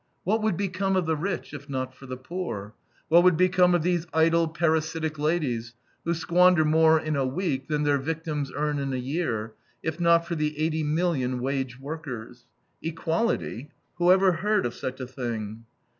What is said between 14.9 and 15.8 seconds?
a thing?